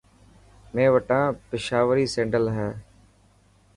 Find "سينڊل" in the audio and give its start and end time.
2.13-2.45